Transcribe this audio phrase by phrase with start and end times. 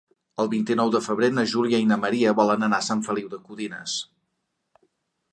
[0.43, 3.39] El vint-i-nou de febrer na Júlia i na Maria volen anar a Sant Feliu de
[3.51, 3.99] Codines.